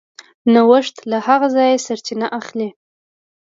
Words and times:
نوښت 0.53 0.95
له 1.11 1.17
هغه 1.27 1.47
ځایه 1.55 1.83
سرچینه 1.85 2.27
اخلي. 2.39 2.69